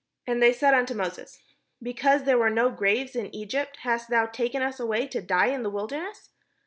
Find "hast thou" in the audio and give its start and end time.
3.83-4.25